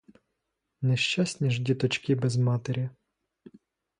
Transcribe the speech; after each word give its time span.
Нещасні 0.81 1.51
ж 1.51 1.61
діточки 1.61 2.15
без 2.15 2.37
матері! 2.37 2.89